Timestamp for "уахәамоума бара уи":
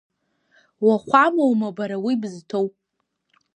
0.85-2.13